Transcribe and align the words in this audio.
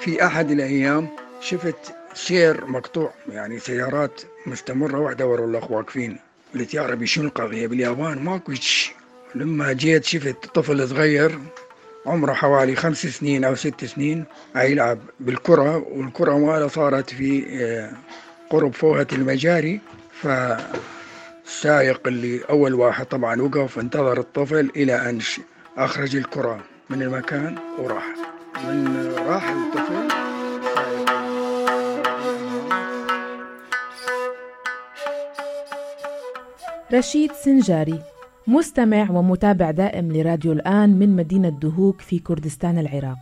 في 0.00 0.26
أحد 0.26 0.50
الأيام 0.50 1.08
شفت 1.40 1.94
سير 2.14 2.66
مقطوع 2.66 3.12
يعني 3.28 3.58
سيارات 3.58 4.20
مستمرة 4.46 4.98
واحدة 4.98 5.26
ورا 5.26 5.44
الأخ 5.44 5.70
واقفين. 5.70 6.18
قلت 6.54 6.74
يا 6.74 6.86
ربي 6.86 7.06
شنو 7.06 7.24
القضية؟ 7.28 7.66
باليابان 7.66 8.18
ماكو 8.18 8.52
لما 9.34 9.72
جيت 9.72 10.04
شفت 10.04 10.46
طفل 10.54 10.88
صغير 10.88 11.38
عمره 12.06 12.32
حوالي 12.32 12.76
خمس 12.76 13.06
سنين 13.06 13.44
أو 13.44 13.54
ست 13.54 13.84
سنين 13.84 14.24
يلعب 14.56 14.98
بالكرة 15.20 15.76
والكرة 15.76 16.38
ماله 16.38 16.68
صارت 16.68 17.10
في 17.10 17.46
آه، 17.50 17.90
قرب 18.50 18.74
فوهة 18.74 19.06
المجاري. 19.12 19.80
فالسائق 20.22 22.00
اللي 22.06 22.40
أول 22.50 22.74
واحد 22.74 23.06
طبعا 23.06 23.42
وقف 23.42 23.78
انتظر 23.78 24.18
الطفل 24.20 24.70
إلى 24.76 25.10
أن 25.10 25.18
أخرج 25.76 26.16
الكرة 26.16 26.60
من 26.90 27.02
المكان 27.02 27.58
وراح. 27.78 28.19
من 28.68 29.12
راح 29.26 29.50
الطفل 29.50 30.08
رشيد 36.92 37.32
سنجاري 37.32 37.98
مستمع 38.46 39.10
ومتابع 39.10 39.70
دائم 39.70 40.12
لراديو 40.12 40.52
الآن 40.52 40.98
من 40.98 41.16
مدينة 41.16 41.48
دهوك 41.48 42.00
في 42.00 42.18
كردستان 42.18 42.78
العراق. 42.78 43.18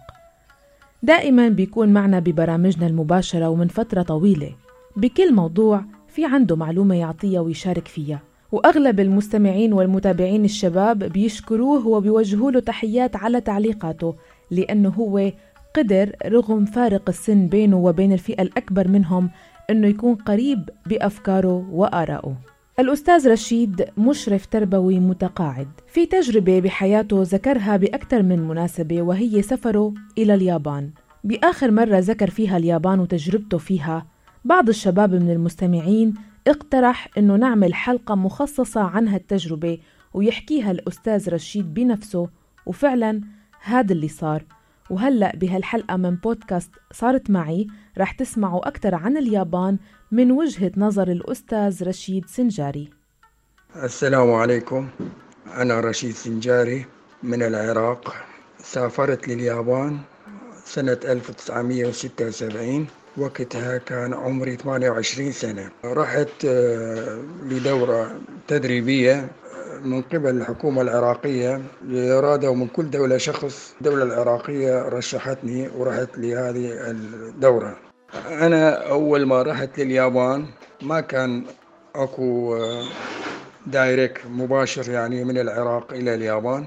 دائما 1.02 1.48
بيكون 1.48 1.88
معنا 1.88 2.18
ببرامجنا 2.18 2.86
المباشرة 2.86 3.48
ومن 3.48 3.68
فترة 3.68 4.02
طويلة 4.02 4.50
بكل 4.96 5.34
موضوع 5.34 5.84
في 6.08 6.24
عنده 6.24 6.56
معلومة 6.56 6.94
يعطيها 6.94 7.40
ويشارك 7.40 7.88
فيها. 7.88 8.20
وأغلب 8.52 9.00
المستمعين 9.00 9.72
والمتابعين 9.72 10.44
الشباب 10.44 10.98
بيشكروه 10.98 11.86
وبيوجهوا 11.86 12.50
له 12.50 12.60
تحيات 12.60 13.16
على 13.16 13.40
تعليقاته 13.40 14.14
لأنه 14.50 14.88
هو 14.88 15.32
قدر 15.76 16.12
رغم 16.26 16.64
فارق 16.64 17.08
السن 17.08 17.46
بينه 17.46 17.76
وبين 17.76 18.12
الفئة 18.12 18.42
الأكبر 18.42 18.88
منهم 18.88 19.30
أنه 19.70 19.88
يكون 19.88 20.14
قريب 20.14 20.70
بأفكاره 20.86 21.68
وآرائه. 21.72 22.36
الأستاذ 22.78 23.28
رشيد 23.28 23.84
مشرف 23.98 24.46
تربوي 24.46 25.00
متقاعد. 25.00 25.68
في 25.86 26.06
تجربة 26.06 26.60
بحياته 26.60 27.22
ذكرها 27.22 27.76
بأكثر 27.76 28.22
من 28.22 28.48
مناسبة 28.48 29.02
وهي 29.02 29.42
سفره 29.42 29.94
إلى 30.18 30.34
اليابان. 30.34 30.90
بآخر 31.24 31.70
مرة 31.70 31.98
ذكر 31.98 32.30
فيها 32.30 32.56
اليابان 32.56 33.00
وتجربته 33.00 33.58
فيها 33.58 34.06
بعض 34.44 34.68
الشباب 34.68 35.14
من 35.14 35.30
المستمعين 35.30 36.14
اقترح 36.46 37.08
أنه 37.18 37.36
نعمل 37.36 37.74
حلقة 37.74 38.14
مخصصة 38.14 38.80
عن 38.80 39.08
هالتجربة 39.08 39.78
ويحكيها 40.14 40.70
الأستاذ 40.70 41.34
رشيد 41.34 41.74
بنفسه 41.74 42.28
وفعلا 42.66 43.20
هذا 43.60 43.92
اللي 43.92 44.08
صار. 44.08 44.44
وهلأ 44.90 45.36
بهالحلقة 45.36 45.96
من 45.96 46.14
بودكاست 46.16 46.70
صارت 46.92 47.30
معي 47.30 47.66
رح 47.98 48.12
تسمعوا 48.12 48.68
أكثر 48.68 48.94
عن 48.94 49.16
اليابان 49.16 49.78
من 50.12 50.32
وجهة 50.32 50.72
نظر 50.76 51.08
الأستاذ 51.08 51.84
رشيد 51.88 52.26
سنجاري. 52.26 52.90
السلام 53.76 54.32
عليكم. 54.32 54.88
أنا 55.56 55.80
رشيد 55.80 56.14
سنجاري 56.14 56.86
من 57.22 57.42
العراق. 57.42 58.14
سافرت 58.58 59.28
لليابان 59.28 59.98
سنة 60.64 60.98
1976 61.04 62.86
وقتها 63.16 63.78
كان 63.78 64.14
عمري 64.14 64.56
28 64.56 65.32
سنة. 65.32 65.70
رحت 65.84 66.44
آه، 66.44 67.22
لدورة 67.42 68.20
تدريبية 68.48 69.28
من 69.84 70.02
قبل 70.02 70.30
الحكومة 70.30 70.82
العراقية 70.82 71.60
لإرادة 71.84 72.50
ومن 72.50 72.66
كل 72.68 72.90
دولة 72.90 73.18
شخص. 73.18 73.74
الدولة 73.80 74.04
العراقية 74.04 74.82
رشحتني 74.82 75.68
ورحت 75.76 76.18
لهذه 76.18 76.90
الدورة. 76.90 77.76
أنا 78.28 78.88
أول 78.90 79.26
ما 79.26 79.42
رحت 79.42 79.78
لليابان 79.78 80.46
ما 80.82 81.00
كان 81.00 81.44
أكو 81.94 82.56
آه، 82.56 82.84
دايركت 83.66 84.20
مباشر 84.30 84.90
يعني 84.90 85.24
من 85.24 85.38
العراق 85.38 85.92
إلى 85.92 86.14
اليابان. 86.14 86.64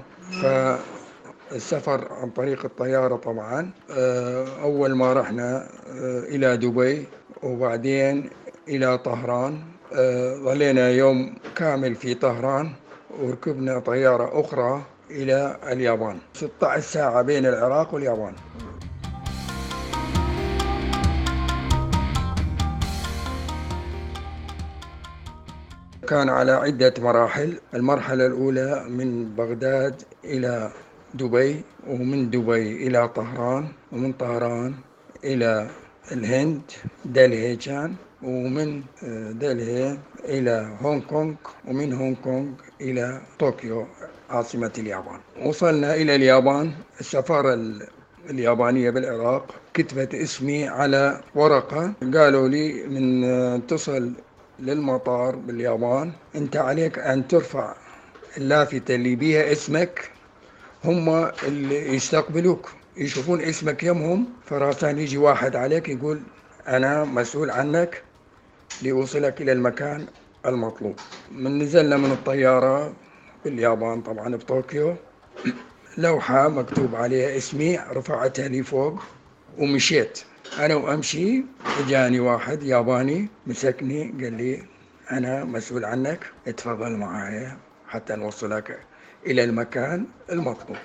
فالسفر 1.50 2.08
عن 2.12 2.30
طريق 2.30 2.64
الطيارة 2.64 3.16
طبعا 3.16 3.70
آه، 3.90 4.46
أول 4.62 4.94
ما 4.94 5.12
رحنا 5.12 5.56
آه، 5.88 6.18
إلى 6.18 6.56
دبي 6.56 7.06
وبعدين 7.42 8.30
إلى 8.68 8.98
طهران 8.98 9.58
ظلينا 10.44 10.90
يوم 10.90 11.34
كامل 11.56 11.94
في 11.94 12.14
طهران. 12.14 12.72
وركبنا 13.20 13.78
طيارة 13.78 14.40
أخرى 14.40 14.82
إلى 15.10 15.56
اليابان. 15.72 16.18
16 16.34 16.80
ساعة 16.80 17.22
بين 17.22 17.46
العراق 17.46 17.94
واليابان. 17.94 18.34
كان 26.08 26.28
على 26.28 26.52
عدة 26.52 26.94
مراحل. 26.98 27.58
المرحلة 27.74 28.26
الأولى 28.26 28.84
من 28.88 29.34
بغداد 29.34 30.02
إلى 30.24 30.70
دبي 31.14 31.62
ومن 31.88 32.30
دبي 32.30 32.86
إلى 32.86 33.08
طهران 33.08 33.68
ومن 33.92 34.12
طهران 34.12 34.74
إلى 35.24 35.68
الهند 36.10 36.62
دلهي 37.04 37.56
كان 37.56 37.94
ومن 38.22 38.82
دلهي 39.38 39.98
إلى 40.24 40.76
هونغ 40.80 41.00
كونغ 41.00 41.34
ومن 41.68 41.92
هونغ 41.92 42.16
كونغ 42.24 42.48
إلى 42.80 43.20
طوكيو 43.38 43.86
عاصمة 44.30 44.72
اليابان. 44.78 45.20
وصلنا 45.42 45.94
إلى 45.94 46.14
اليابان. 46.14 46.72
السفارة 47.00 47.58
اليابانية 48.30 48.90
بالعراق 48.90 49.54
كتبت 49.74 50.14
اسمي 50.14 50.68
على 50.68 51.20
ورقة. 51.34 51.92
قالوا 52.14 52.48
لي 52.48 52.86
من 52.86 53.66
تصل 53.66 54.12
للمطار 54.58 55.36
باليابان. 55.36 56.12
أنت 56.34 56.56
عليك 56.56 56.98
أن 56.98 57.28
ترفع 57.28 57.74
اللافتة 58.36 58.94
اللي 58.94 59.16
بيها 59.16 59.52
اسمك 59.52 60.10
هم 60.84 61.30
اللي 61.42 61.94
يستقبلوك. 61.94 62.70
يشوفون 62.96 63.40
اسمك 63.40 63.82
يمهم 63.82 64.26
فراسان 64.44 64.98
يجي 64.98 65.18
واحد 65.18 65.56
عليك 65.56 65.88
يقول 65.88 66.20
أنا 66.68 67.04
مسؤول 67.04 67.50
عنك 67.50 68.02
ليوصلك 68.82 69.42
إلى 69.42 69.52
المكان 69.52 70.06
المطلوب. 70.46 70.96
من 71.32 71.58
نزلنا 71.58 71.96
من 71.96 72.12
الطيارة 72.12 72.94
باليابان 73.44 74.02
طبعا 74.02 74.36
بطوكيو. 74.36 74.96
لوحة 75.98 76.48
مكتوب 76.48 76.94
عليها 76.94 77.36
اسمي 77.36 77.78
رفعتها 77.78 78.48
لي 78.48 78.62
فوق 78.62 79.02
ومشيت. 79.58 80.22
أنا 80.58 80.74
وأمشي 80.74 81.44
إجاني 81.80 82.20
واحد 82.20 82.62
ياباني 82.62 83.28
مسكني 83.46 84.02
قال 84.20 84.32
لي 84.32 84.62
أنا 85.12 85.44
مسؤول 85.44 85.84
عنك 85.84 86.26
اتفضل 86.46 86.96
معايا 86.96 87.58
حتى 87.88 88.16
نوصلك 88.16 88.78
إلى 89.26 89.44
المكان 89.44 90.04
المطلوب 90.32 90.76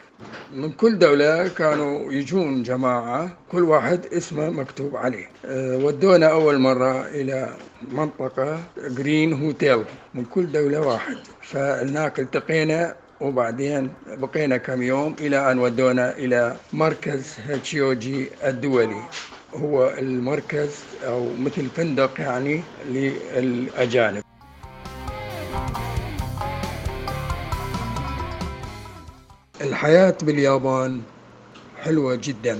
من 0.53 0.72
كل 0.72 1.00
دولة 1.00 1.48
كانوا 1.48 2.14
يجون 2.14 2.64
جماعة 2.64 3.30
كل 3.52 3.64
واحد 3.64 4.06
اسمه 4.06 4.50
مكتوب 4.50 4.96
عليه. 4.96 5.25
أه، 5.46 5.78
ودونا 5.78 6.28
أول 6.31 6.59
مرة 6.59 7.08
إلى 7.08 7.50
منطقة 7.92 8.59
Green 8.78 9.34
Hotel 9.34 9.84
من 10.14 10.25
كل 10.25 10.52
دولة 10.52 10.80
واحد. 10.81 11.18
فهناك 11.42 12.20
التقينا 12.20 12.96
وبعدين 13.22 13.90
بقينا 14.08 14.58
كم 14.58 14.81
يوم 14.81 15.16
إلى 15.19 15.52
أن 15.52 15.59
ودونا 15.59 16.18
إلى 16.18 16.56
مركز 16.74 17.36
هاتشيوجي 17.48 18.30
الدولي. 18.44 19.02
هو 19.56 19.94
المركز 19.98 20.84
أو 21.06 21.34
مثل 21.34 21.66
فندق 21.69 22.22
يعني 22.22 22.64
للأجانب. 22.90 24.24
الحياة 29.62 30.15
باليابان 30.21 31.01
حلوة 31.83 32.15
جدا. 32.15 32.59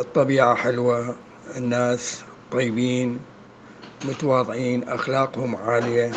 الطبيعة 0.00 0.54
حلوة 0.54 1.14
الناس 1.56 2.22
طيبين 2.52 3.18
متواضعين 4.04 4.88
أخلاقهم 4.88 5.56
عالية 5.56 6.10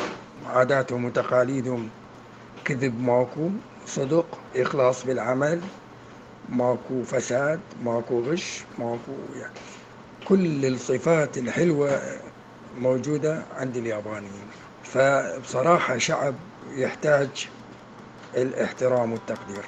عاداتهم 0.46 1.06
وتقاليدهم. 1.06 1.90
كذب 2.66 3.02
ماكو 3.02 3.50
صدق 3.88 4.26
إخلاص 4.56 5.06
بالعمل 5.06 5.60
ماكو 6.50 7.04
فساد 7.04 7.60
ماكو 7.84 8.20
غش 8.22 8.64
ماكو 8.80 9.12
يعني. 9.40 9.54
كل 10.28 10.66
الصفات 10.66 11.38
الحلوة 11.38 12.02
موجودة 12.78 13.44
عند 13.58 13.78
اليابانيين. 13.78 14.48
فبصراحة 14.84 15.98
شعب 15.98 16.34
يحتاج 16.76 17.48
الاحترام 18.36 19.12
والتقدير. 19.14 19.66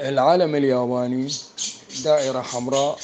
العالم 0.00 0.54
الياباني 0.54 1.28
دائرة 2.04 2.40
حمراء 2.40 2.98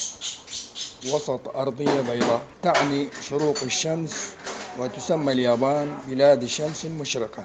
وسط 1.13 1.49
أرضية 1.57 2.01
بيضاء 2.01 2.43
تعني 2.63 3.09
شروق 3.29 3.57
الشمس 3.63 4.35
وتسمى 4.79 5.33
اليابان 5.33 5.99
بلاد 6.09 6.43
الشمس 6.43 6.85
المشرقة 6.85 7.45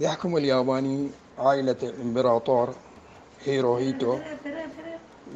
يحكم 0.00 0.36
الياباني 0.36 1.08
عائلة 1.38 1.76
الإمبراطور 1.82 2.74
هيروهيتو 3.44 4.18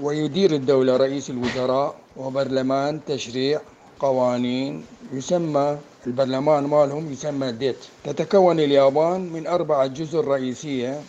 ويدير 0.01 0.51
الدولة 0.55 0.97
رئيس 0.97 1.31
الوزراء 1.31 1.95
وبرلمان 2.17 3.01
تشريع 3.07 3.61
قوانين 4.01 4.87
يسمى 5.13 5.79
البرلمان 6.07 6.65
مالهم 6.65 7.13
يسمى 7.13 7.53
Diet. 7.53 7.77
تتكون 8.05 8.61
اليابان 8.61 9.21
من 9.33 9.47
أربعة 9.47 9.87
جزر 9.87 10.25
رئيسية 10.25 11.01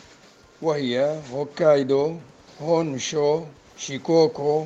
وهي 0.62 1.19
هوكايدو 1.33 2.13
هونشو 2.62 3.42
شيكوكو 3.77 4.65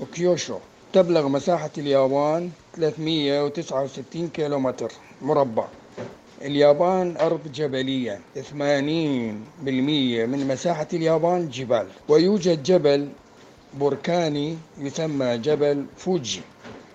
وكيوشو. 0.00 0.58
تبلغ 0.92 1.28
مساحة 1.28 1.70
اليابان 1.78 2.50
369 2.76 4.28
كيلومتر 4.28 4.92
مربع. 5.22 5.66
اليابان 6.42 7.16
أرض 7.16 7.40
جبلية 7.54 8.20
80% 8.36 10.26
من 10.26 10.48
مساحة 10.48 10.88
اليابان 10.92 11.48
جبال. 11.48 11.86
ويوجد 12.08 12.62
جبل 12.62 13.08
بركاني 13.80 14.56
يسمى 14.78 15.38
جبل 15.38 15.84
فوجي. 15.96 16.40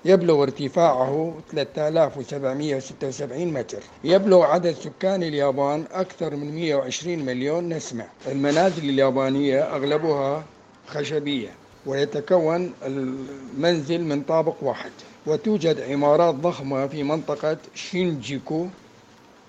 يبلغ 0.07 0.44
ارتفاعه 0.44 1.33
3776 1.51 3.54
متر. 3.54 3.83
يبلغ 4.04 4.44
عدد 4.44 4.71
سكان 4.71 5.24
اليابان 5.24 5.86
أكثر 5.92 6.36
من 6.36 6.56
120 6.56 7.25
مليون 7.25 7.69
نسمة. 7.69 8.06
المنازل 8.27 8.89
اليابانية 8.89 9.75
أغلبها 9.75 10.44
خشبية 10.88 11.50
ويتكون 11.86 12.74
المنزل 12.86 14.01
من 14.01 14.21
طابق 14.21 14.56
واحد. 14.62 14.92
وتوجد 15.25 15.81
عمارات 15.81 16.36
ضخمة 16.36 16.88
في 16.88 17.03
منطقة 17.03 17.57
شينجيكو 17.75 18.68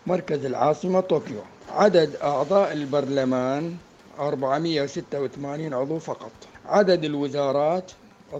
مركز 0.07 0.45
العاصمة 0.45 1.01
طوكيو. 1.01 1.41
عدد 1.71 2.17
أعضاء 2.23 2.73
البرلمان 2.73 3.77
486 4.19 5.75
عضو 5.75 5.99
فقط. 5.99 6.33
عدد 6.67 7.05
الوزارات 7.05 7.93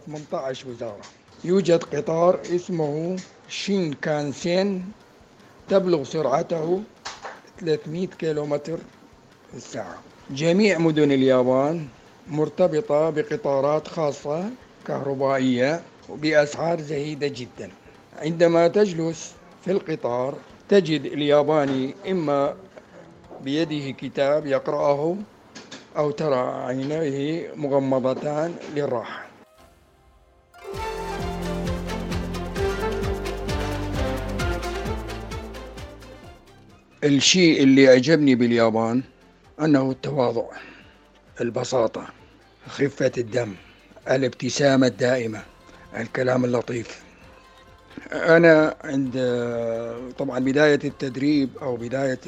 18 0.07 0.69
وزارة. 0.69 1.01
يوجد 1.45 1.85
قطار 1.85 2.41
اسمه 2.55 3.17
شينكانسين 3.49 4.93
تبلغ 5.69 6.05
سرعته 6.05 6.83
300 7.61 8.07
كيلومتر 8.07 8.79
في 9.51 9.57
الساعة. 9.57 9.99
جميع 10.31 10.79
مدن 10.79 11.13
اليابان 11.13 11.87
مرتبطة 12.29 13.11
بقطارات 13.11 13.89
خاصة 13.89 14.51
كهربائية 14.87 15.83
بأسعار 16.09 16.81
زهيدة 16.81 17.27
جدا. 17.27 17.71
عندما 18.19 18.69
تجلس 18.69 19.33
في 19.65 19.71
القطار 19.71 20.35
تجد 20.69 21.05
الياباني 21.05 21.95
إما 22.11 22.55
بيده 23.41 23.91
كتاب 23.91 24.47
يقرأه 24.47 25.17
أو 25.97 26.11
ترى 26.11 26.65
عينيه 26.65 27.51
مغمضتان 27.57 28.55
للراحة. 28.77 29.28
الشيء 37.05 37.63
اللي 37.63 37.89
أعجبني 37.89 38.35
باليابان 38.35 39.03
أنه 39.61 39.91
التواضع 39.91 40.47
البساطة 41.41 42.07
خفة 42.69 43.13
الدم 43.19 43.55
الابتسامة 44.11 44.87
الدائمة 44.87 45.43
الكلام 45.97 46.45
اللطيف. 46.45 47.03
أنا 48.13 48.77
عند 48.85 49.13
طبعا 50.19 50.39
بداية 50.39 50.81
التدريب 50.85 51.51
أو 51.63 51.77
بداية 51.77 52.21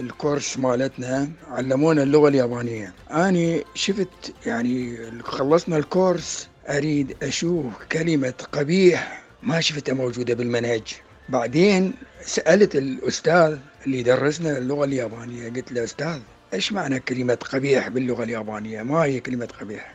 الكورس 0.00 0.58
مالتنا 0.58 1.30
علمونا 1.50 2.02
اللغة 2.02 2.28
اليابانية. 2.28 2.92
أنا 3.10 3.60
شفت 3.74 4.34
يعني 4.46 4.96
خلصنا 5.22 5.76
الكورس 5.76 6.48
أريد 6.68 7.16
أشوف 7.22 7.66
كلمة 7.92 8.34
قبيح 8.52 9.22
ما 9.42 9.60
شفتها 9.60 9.94
موجودة 9.94 10.34
بالمنهج. 10.34 10.82
بعدين 11.28 11.92
سألت 12.24 12.76
الأستاذ 12.76 13.58
اللي 13.86 14.02
درسنا 14.02 14.58
اللغة 14.58 14.84
اليابانية 14.84 15.48
قلت 15.48 15.72
له 15.72 15.84
أستاذ 15.84 16.20
إيش 16.54 16.72
معنى 16.72 17.00
كلمة 17.00 17.34
قبيح 17.34 17.88
باللغة 17.88 18.22
اليابانية؟ 18.22 18.82
ما 18.82 19.04
هي 19.04 19.20
كلمة 19.20 19.48
قبيح. 19.60 19.94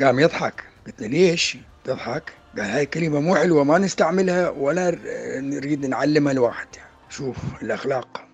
قام 0.00 0.20
يضحك. 0.20 0.64
قلت 0.86 1.00
له 1.00 1.06
ليش؟ 1.06 1.56
تضحك؟ 1.84 2.32
قال 2.56 2.70
هاي 2.70 2.86
كلمة 2.86 3.20
مو 3.20 3.36
حلوة 3.36 3.64
ما 3.64 3.78
نستعملها 3.78 4.50
ولا 4.50 4.98
نريد 5.40 5.86
نعلمها 5.86 6.32
لواحد 6.32 6.68
شوف 7.08 7.36
الأخلاق. 7.62 8.28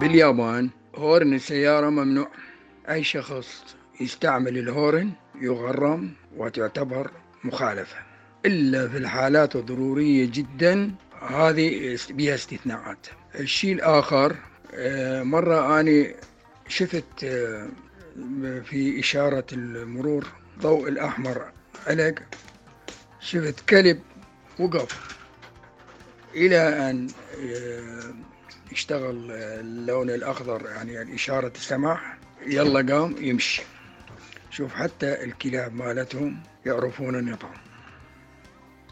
باليابان 0.00 0.70
هورن 0.94 1.34
السيارة 1.34 1.88
ممنوع. 1.88 2.28
أي 2.90 3.04
شخص 3.04 3.64
يستعمل 4.00 4.58
الهورن 4.58 5.10
يغرم 5.40 6.12
وتعتبر 6.36 7.10
مخالفة. 7.44 7.96
إلا 8.46 8.88
في 8.88 8.96
الحالات 8.96 9.56
الضرورية 9.56 10.30
جدا 10.32 10.94
هذه 11.20 11.98
بها 12.10 12.34
استثناءات. 12.34 13.06
الشيء 13.34 13.72
الآخر 13.72 14.36
آه، 14.74 15.22
مرة 15.22 15.80
أنا 15.80 16.14
شفت 16.68 17.24
آه، 17.24 17.68
في 18.64 19.00
إشارة 19.00 19.46
المرور 19.52 20.26
ضوء 20.58 20.88
الأحمر 20.88 21.52
علق 21.86 22.14
شفت 23.20 23.60
كلب 23.68 24.00
وقف 24.58 25.16
إلى 26.34 26.90
أن 26.90 27.08
آه، 27.44 28.14
يشتغل 28.72 29.30
اللون 29.32 30.10
الأخضر 30.10 30.66
يعني 30.66 31.14
إشارة 31.14 31.52
السماح 31.56 32.18
يلا 32.46 32.94
قام 32.94 33.16
يمشي. 33.20 33.62
شوف 34.50 34.74
حتى 34.74 35.24
الكلاب 35.24 35.74
مالتهم 35.74 36.42
يعرفون 36.66 37.14
النظام 37.14 37.54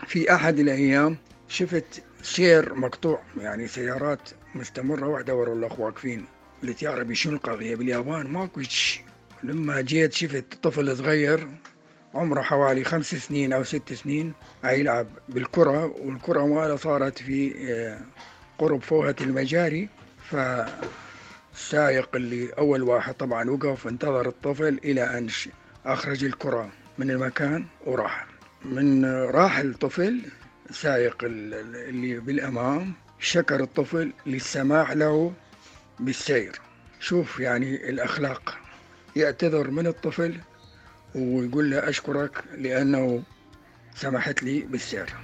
في 0.06 0.34
أحد 0.34 0.58
الأيام 0.58 1.16
شفت 1.48 2.02
سير 2.22 2.74
مقطوع 2.74 3.22
يعني 3.40 3.68
سيارات 3.68 4.28
مستمرة 4.54 5.06
واحدة 5.06 5.34
ورا 5.34 5.52
الأخ 5.54 5.80
واقفين. 5.80 6.24
يا 6.82 6.90
ربي 6.90 7.14
شنو 7.14 7.36
القضية؟ 7.36 7.76
باليابان 7.76 8.26
ماكو 8.26 8.62
شيء. 8.62 9.02
لما 9.42 9.80
جيت 9.80 10.12
شفت 10.12 10.44
طفل 10.62 10.96
صغير 10.96 11.48
عمره 12.14 12.42
حوالي 12.42 12.84
خمس 12.84 13.14
سنين 13.14 13.52
أو 13.52 13.64
ست 13.64 13.92
سنين 13.92 14.32
يلعب 14.64 15.06
بالكرة 15.28 15.84
والكرة 15.86 16.46
ماله 16.46 16.76
صارت 16.76 17.18
في 17.18 17.54
آه، 17.72 18.00
قرب 18.58 18.82
فوهة 18.82 19.16
المجاري. 19.20 19.88
فالسائق 20.30 22.16
اللي 22.16 22.52
أول 22.52 22.82
واحد 22.82 23.14
طبعا 23.14 23.50
وقف 23.50 23.88
انتظر 23.88 24.28
الطفل 24.28 24.80
إلى 24.84 25.18
أن 25.18 25.28
أخرج 25.86 26.24
الكرة 26.24 26.68
من 26.98 27.10
المكان 27.10 27.66
وراح. 27.86 28.26
من 28.64 29.04
راح 29.24 29.58
الطفل 29.58 30.20
سائق 30.70 31.16
اللي 31.22 32.20
بالأمام 32.20 32.92
شكر 33.18 33.60
الطفل 33.60 34.12
للسماح 34.26 34.92
له 34.92 35.32
بالسير. 36.00 36.60
شوف 37.00 37.40
يعني 37.40 37.88
الأخلاق. 37.90 38.58
يعتذر 39.16 39.70
من 39.70 39.86
الطفل 39.86 40.40
ويقول 41.14 41.70
له 41.70 41.88
أشكرك 41.88 42.44
لأنه 42.58 43.22
سمحت 43.94 44.42
لي 44.42 44.60
بالسير. 44.60 45.14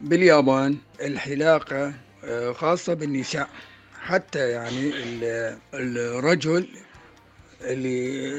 باليابان 0.00 0.76
الحلاقة 1.00 1.94
آه، 2.24 2.52
خاصة 2.52 2.94
بالنساء. 2.94 3.48
حتى 4.04 4.48
يعني 4.50 4.92
الرجل 5.74 6.68
اللي 7.60 8.30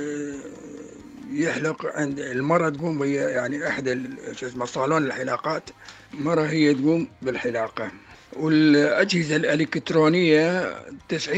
يحلق 1.31 1.86
عند 1.86 2.19
المرأة 2.19 2.69
تقوم 2.69 3.03
يعني 3.03 3.67
إحدى 3.67 4.01
شو 4.36 4.48
اسمه 4.48 4.65
صالون 4.65 5.05
الحلاقات 5.05 5.69
مرة 6.13 6.41
هي 6.41 6.74
تقوم 6.74 7.07
بالحلاقة. 7.22 7.91
والأجهزة 8.34 9.36
الإلكترونية 9.36 10.75
90% 11.10 11.34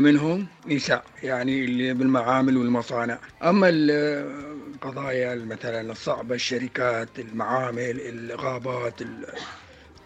منهم 0.00 0.46
نساء 0.66 1.04
يعني 1.22 1.64
اللي 1.64 1.94
بالمعامل 1.94 2.56
والمصانع. 2.56 3.18
أما 3.42 3.68
القضايا 3.68 5.34
مثلا 5.34 5.92
الصعبة 5.92 6.34
الشركات 6.34 7.18
المعامل 7.18 8.00
الغابات 8.00 8.94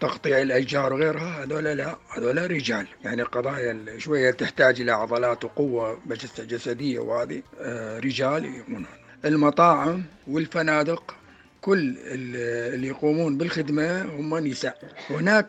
تقطيع 0.00 0.42
الأشجار 0.42 0.92
وغيرها 0.92 1.44
هذول 1.44 1.64
لا 1.64 1.96
هذول 2.16 2.50
رجال. 2.50 2.86
يعني 3.04 3.22
قضايا 3.22 3.98
شوية 3.98 4.30
تحتاج 4.30 4.80
إلى 4.80 4.92
عضلات 4.92 5.44
وقوة 5.44 5.98
جسدية 6.38 6.98
وهذه 6.98 7.42
آه، 7.60 7.98
رجال 7.98 8.44
يقومون. 8.44 8.86
المطاعم 9.24 10.04
والفنادق 10.26 11.14
كل 11.60 11.96
اللي 12.06 12.86
يقومون 12.86 13.38
بالخدمة 13.38 14.02
هم 14.02 14.38
نساء. 14.38 14.94
هناك 15.10 15.48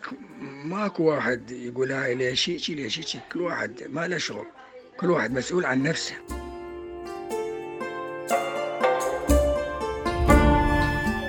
ماكو 0.66 1.04
واحد 1.04 1.52
يقول 1.52 1.92
هاي 1.92 2.16
ليش 2.16 2.42
شيء 2.42 2.76
ليش 2.76 3.00
شيء 3.00 3.22
كل 3.32 3.42
واحد 3.42 3.84
ما 3.90 4.08
له 4.08 4.18
شغل. 4.18 4.46
كل 5.00 5.12
واحد 5.12 5.32
مسؤول 5.32 5.66
عن 5.66 5.84
نفسه. 5.84 6.16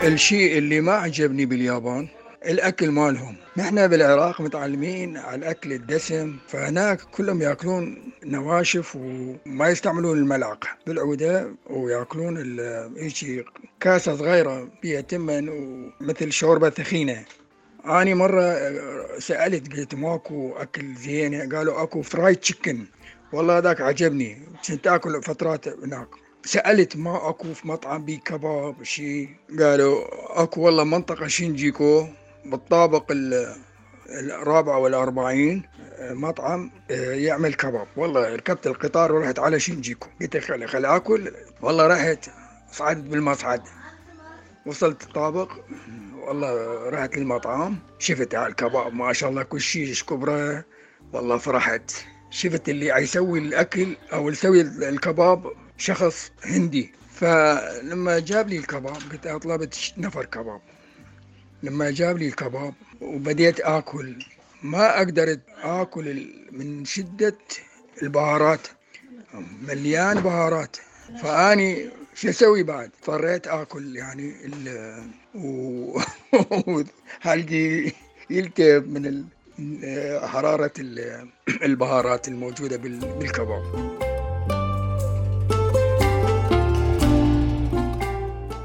الشيء 0.02 0.58
اللي 0.58 0.80
ما 0.80 0.92
عجبني 0.92 1.46
باليابان 1.46 2.08
الأكل 2.48 2.90
مالهم. 2.90 3.36
نحن 3.56 3.88
بالعراق 3.88 4.40
متعلمين 4.40 5.16
على 5.16 5.36
الأكل 5.36 5.72
الدسم 5.72 6.36
فهناك 6.48 7.00
كلهم 7.00 7.42
يأكلون 7.42 8.12
نواشف 8.24 8.96
وما 8.96 9.68
يستعملون 9.68 10.18
الملعقة. 10.18 10.68
بالعودة 10.86 11.54
ويأكلون 11.70 12.60
هيجي 12.96 13.44
كاسة 13.80 14.16
صغيرة 14.16 14.68
فيها 14.82 15.00
تمن 15.00 15.48
ومثل 15.48 16.32
شوربة 16.32 16.70
ثخينه 16.70 17.24
اني 17.86 18.14
مرة 18.14 18.58
سألت 19.18 19.72
قلت 19.76 19.94
ماكو 19.94 20.52
أكل 20.56 20.94
زين 20.94 21.54
قالوا 21.54 21.82
أكو 21.82 22.02
fried 22.02 22.36
chicken 22.36 22.84
والله 23.32 23.58
هذاك 23.58 23.80
عجبني. 23.80 24.38
كنت 24.68 24.86
آكل 24.86 25.22
فترات 25.22 25.68
هناك. 25.68 26.08
سألت 26.44 26.96
ما 26.96 27.28
أكو 27.28 27.54
في 27.54 27.68
مطعم 27.68 28.04
بي 28.04 28.16
كباب 28.16 28.82
شيء 28.82 29.28
قالوا 29.58 30.04
أكو 30.42 30.60
والله 30.60 30.84
منطقة 30.84 31.26
شينجيكو 31.26 32.06
بالطابق 32.44 33.12
الرابع 34.10 34.76
والأربعين 34.76 35.62
مطعم 36.00 36.70
يعمل 36.90 37.54
كباب. 37.54 37.86
والله 37.96 38.34
ركبت 38.34 38.66
القطار 38.66 39.12
ورحت 39.12 39.38
على 39.38 39.60
شينجيكو. 39.60 40.08
قلت 40.20 40.36
خلي 40.36 40.66
خلي 40.66 40.96
آكل. 40.96 41.32
والله 41.62 41.86
رحت 41.86 42.30
صعدت 42.72 43.04
بالمصعد. 43.04 43.62
وصلت 44.66 45.02
الطابق. 45.02 45.52
والله 46.26 46.90
رحت 46.90 47.16
للمطعم. 47.16 47.78
شفت 47.98 48.34
الكباب 48.34 48.94
ما 48.94 49.12
شاء 49.12 49.30
الله 49.30 49.42
كل 49.42 49.60
شيء 49.60 49.94
كبرة. 49.94 50.64
والله 51.12 51.38
فرحت. 51.38 51.92
شفت 52.30 52.68
اللي 52.68 52.86
يسوي 52.86 53.38
الأكل 53.38 53.96
أو 54.12 54.30
يسوي 54.30 54.60
الكباب 54.60 55.52
شخص 55.76 56.32
هندي. 56.44 56.92
فلما 57.14 58.18
جاب 58.18 58.48
لي 58.48 58.56
الكباب 58.56 58.96
قلت 59.12 59.28
طلبت 59.28 59.92
نفر 59.98 60.24
كباب. 60.24 60.60
لما 61.62 61.90
جاب 61.90 62.18
لي 62.18 62.28
الكباب 62.28 62.74
وبديت 63.00 63.60
آكل 63.60 64.24
ما 64.62 64.96
أقدر 64.98 65.38
آكل 65.62 66.34
من 66.52 66.84
شدة 66.84 67.38
البهارات 68.02 68.68
مليان 69.62 70.20
بهارات 70.20 70.76
فأني 71.22 71.90
شو 72.14 72.28
أسوي 72.28 72.62
بعد؟ 72.62 72.90
اضطريت 73.00 73.46
آكل 73.46 73.96
يعني 73.96 74.34
وحلقي 77.24 77.92
يلتهب 78.30 78.88
من 78.88 79.24
حرارة 80.22 80.72
البهارات 81.62 82.28
الموجودة 82.28 82.76
بالكباب. 82.76 83.62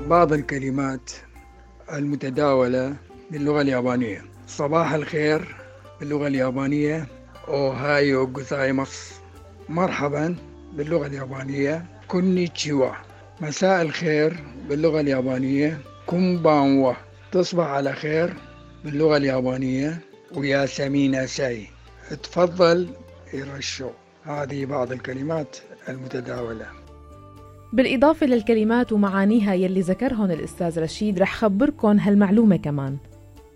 بعض 0.08 0.34
الكلمات 0.34 1.12
المتداولة 1.92 2.96
باللغة 3.32 3.62
اليابانية. 3.62 4.22
صباح 4.48 4.94
الخير 4.94 5.56
باللغة 6.00 6.28
اليابانية. 6.28 7.08
أوهايو 7.48 8.28
جوزايماس 8.28 9.14
مرحبا 9.70 10.36
باللغة 10.74 11.08
اليابانية. 11.08 11.86
كونيتشيوا. 12.08 12.92
مساء 13.42 13.82
الخير 13.82 14.44
باللغة 14.70 15.02
اليابانية. 15.02 15.80
كومبانوا. 16.06 16.94
تصبح 17.32 17.66
على 17.66 17.94
خير 17.94 18.34
باللغة 18.86 19.18
اليابانية. 19.18 20.00
ويا 20.36 20.66
سمينا 20.66 21.26
ساي. 21.26 21.68
تفضل 22.24 22.90
إيرشو. 23.34 23.90
هذه 24.24 24.66
بعض 24.66 24.92
الكلمات 24.92 25.58
المتداولة. 25.90 26.83
بالإضافة 27.74 28.26
للكلمات 28.26 28.94
ومعانيها 28.94 29.54
يلي 29.54 29.82
ذكرهن 29.82 30.32
الأستاذ 30.32 30.80
رشيد 30.80 31.20
رح 31.20 31.36
خبركن 31.36 32.00
هالمعلومة 32.00 32.56
كمان. 32.56 32.98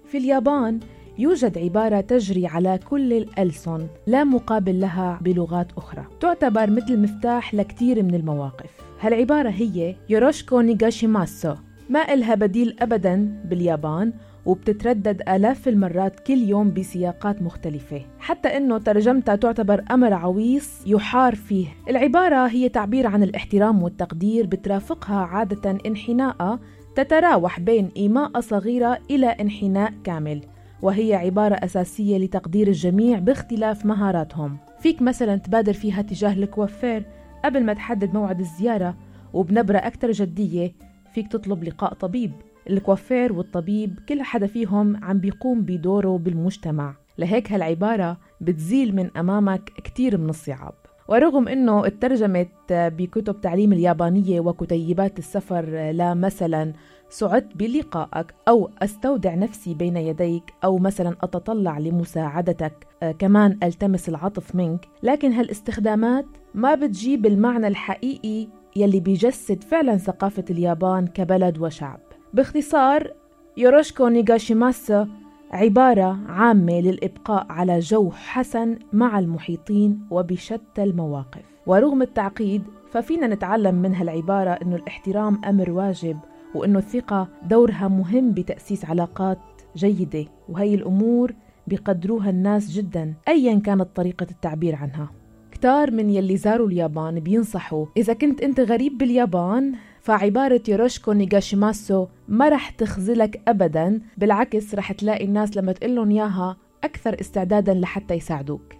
في 0.07 0.17
اليابان 0.17 0.79
يوجد 1.17 1.57
عبارة 1.57 2.01
تجري 2.01 2.47
على 2.47 2.79
كل 2.89 3.13
الألسن 3.13 3.87
لا 4.07 4.23
مقابل 4.23 4.79
لها 4.79 5.19
بلغات 5.21 5.67
أخرى. 5.77 6.05
تعتبر 6.19 6.69
مثل 6.69 6.99
مفتاح 6.99 7.53
لكتير 7.53 8.03
من 8.03 8.15
المواقف. 8.15 8.69
هالعبارة 9.01 9.49
هي 9.49 9.95
يوروشكو 10.09 10.61
نيغاشيماسو. 10.61 11.53
ما 11.89 12.13
إلها 12.13 12.35
بديل 12.35 12.75
أبدا 12.79 13.41
باليابان 13.45 14.13
وبتتردد 14.47 15.21
آلاف 15.29 15.67
المرات 15.67 16.19
كل 16.19 16.37
يوم 16.37 16.73
بسياقات 16.73 17.41
مختلفة. 17.41 18.01
حتى 18.19 18.47
أنه 18.57 18.77
ترجمتها 18.77 19.35
تعتبر 19.35 19.83
أمر 19.91 20.13
عويص 20.13 20.83
يحار 20.85 21.35
فيه. 21.35 21.67
العبارة 21.89 22.47
هي 22.47 22.69
تعبير 22.69 23.07
عن 23.07 23.23
الاحترام 23.23 23.83
والتقدير 23.83 24.45
بترافقها 24.45 25.15
عادة 25.15 25.77
انحناء 25.85 26.59
تتراوح 26.95 27.59
بين 27.59 27.89
إيماء 27.97 28.39
صغيرة 28.39 28.99
إلى 29.11 29.27
انحناء 29.27 29.93
كامل 30.03 30.41
وهي 30.81 31.15
عبارة 31.15 31.55
أساسية 31.55 32.17
لتقدير 32.17 32.67
الجميع 32.67 33.19
باختلاف 33.19 33.85
مهاراتهم. 33.85 34.57
فيك 34.79 35.01
مثلا 35.01 35.35
تبادر 35.35 35.73
فيها 35.73 36.01
تجاه 36.01 36.33
الكوافير. 36.33 37.05
قبل 37.45 37.63
ما 37.63 37.73
تحدد 37.73 38.13
موعد 38.13 38.39
الزيارة 38.39 38.95
وبنبرة 39.33 39.77
أكثر 39.77 40.11
جدية 40.11 40.73
فيك 41.13 41.31
تطلب 41.31 41.63
لقاء 41.63 41.93
طبيب. 41.93 42.31
الكوافير 42.69 43.33
والطبيب 43.33 43.99
كل 44.09 44.21
حدا 44.21 44.47
فيهم 44.47 45.03
عم 45.03 45.19
بيقوم 45.19 45.61
بدوره 45.61 46.17
بالمجتمع. 46.17 46.95
لهيك 47.17 47.51
هالعبارة 47.51 48.17
بتزيل 48.41 48.95
من 48.95 49.17
أمامك 49.17 49.63
كتير 49.63 50.17
من 50.17 50.29
الصعاب. 50.29 50.73
ورغم 51.07 51.47
أنه 51.47 51.87
اترجمت 51.87 52.49
بكتب 52.71 53.41
تعليم 53.41 53.73
اليابانية 53.73 54.39
وكتيبات 54.39 55.19
السفر 55.19 55.91
لا 55.91 56.13
مثلا 56.13 56.73
سعدت 57.09 57.57
بلقائك 57.57 58.33
أو 58.47 58.69
أستودع 58.81 59.35
نفسي 59.35 59.73
بين 59.73 59.97
يديك 59.97 60.43
أو 60.63 60.77
مثلا 60.77 61.15
أتطلع 61.21 61.77
لمساعدتك. 61.77 62.87
كمان 63.19 63.57
ألتمس 63.63 64.09
العطف 64.09 64.55
منك. 64.55 64.87
لكن 65.03 65.31
هالاستخدامات 65.31 66.25
ما 66.53 66.75
بتجيب 66.75 67.25
المعنى 67.25 67.67
الحقيقي 67.67 68.47
يلي 68.75 68.99
بيجسد 68.99 69.63
فعلا 69.63 69.97
ثقافة 69.97 70.45
اليابان 70.49 71.07
كبلد 71.07 71.57
وشعب. 71.57 71.99
باختصار 72.33 73.13
يوروشكو 73.57 74.07
نيغاشيماسو 74.07 75.05
عبارة 75.51 76.19
عامة 76.27 76.79
للإبقاء 76.81 77.45
على 77.49 77.79
جو 77.79 78.11
حسن 78.11 78.79
مع 78.93 79.19
المحيطين 79.19 79.99
وبشتى 80.11 80.83
المواقف. 80.83 81.41
ورغم 81.67 82.01
التعقيد 82.01 82.63
ففينا 82.91 83.27
نتعلم 83.27 83.75
من 83.75 83.95
هالعبارة 83.95 84.49
أنه 84.49 84.75
الاحترام 84.75 85.41
أمر 85.45 85.71
واجب 85.71 86.17
وأنه 86.55 86.79
الثقة 86.79 87.27
دورها 87.43 87.87
مهم 87.87 88.31
بتأسيس 88.31 88.85
علاقات 88.85 89.39
جيدة. 89.75 90.25
وهي 90.49 90.75
الأمور 90.75 91.33
بقدروها 91.67 92.29
الناس 92.29 92.71
جدا 92.71 93.13
أيا 93.27 93.59
كانت 93.59 93.87
طريقة 93.95 94.27
التعبير 94.31 94.75
عنها. 94.75 95.11
كتار 95.51 95.91
من 95.91 96.09
يلي 96.09 96.37
زاروا 96.37 96.67
اليابان 96.67 97.19
بينصحوا 97.19 97.85
إذا 97.97 98.13
كنت 98.13 98.41
أنت 98.41 98.59
غريب 98.59 98.97
باليابان 98.97 99.73
فعبارة 100.07 100.61
يوروشكو 100.67 101.13
نيغاشيماسو 101.13 102.07
ما 102.27 102.49
رح 102.49 102.69
تخزلك 102.69 103.41
أبدا 103.47 104.01
بالعكس 104.17 104.75
رح 104.75 104.91
تلاقي 104.91 105.25
الناس 105.25 105.57
لما 105.57 105.71
تقلن 105.71 106.11
ياها 106.11 106.57
أكثر 106.83 107.21
استعدادا 107.21 107.73
لحتى 107.73 108.13
يساعدوك. 108.13 108.73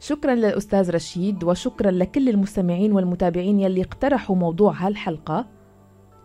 شكرا 0.00 0.34
للأستاذ 0.34 0.90
رشيد 0.90 1.44
وشكرا 1.44 1.90
لكل 1.90 2.28
المستمعين 2.28 2.92
والمتابعين 2.92 3.60
يلي 3.60 3.82
اقترحوا 3.82 4.36
موضوع 4.36 4.72
هالحلقة. 4.72 5.46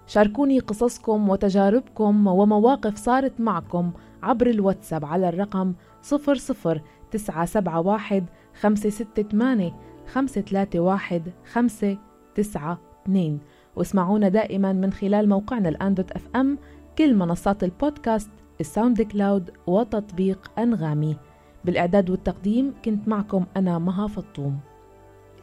شاركوني 0.07 0.59
قصصكم 0.59 1.29
وتجاربكم 1.29 2.27
ومواقف 2.27 2.97
صارت 2.97 3.39
معكم 3.39 3.91
عبر 4.23 4.47
الواتساب 4.47 5.05
على 5.05 5.29
الرقم 5.29 5.73
00971 6.11 8.25
568 8.61 9.73
531 10.13 11.21
592 11.53 13.39
واسمعونا 13.75 14.29
دائما 14.29 14.73
من 14.73 14.93
خلال 14.93 15.29
موقعنا 15.29 15.69
الآن 15.69 15.93
dot 15.93 16.11
FM 16.11 16.57
كل 16.97 17.15
منصات 17.15 17.63
البودكاست 17.63 18.29
ال 18.61 19.01
SoundCloud 19.01 19.51
وتطبيق 19.67 20.51
أنغامي. 20.59 21.17
بالإعداد 21.65 22.09
والتقديم 22.09 22.73
كنت 22.85 23.07
معكم 23.07 23.45
أنا 23.57 23.79
مها 23.79 24.07
فطوم. 24.07 24.59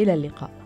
إلى 0.00 0.14
اللقاء. 0.14 0.65